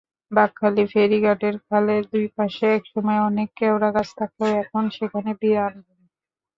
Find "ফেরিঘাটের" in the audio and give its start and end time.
0.91-1.55